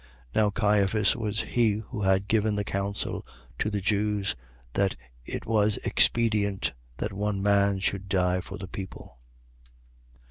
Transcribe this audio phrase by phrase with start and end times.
[0.33, 0.35] 18:14.
[0.35, 3.23] Now Caiphas was he who had given the counsel
[3.59, 4.35] to the Jews:
[4.73, 9.19] That it was expedient that one man should die for the people.